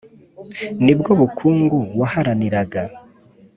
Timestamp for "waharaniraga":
1.99-2.81